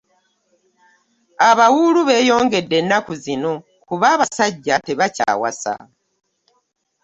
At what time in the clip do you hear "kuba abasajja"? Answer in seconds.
3.87-4.75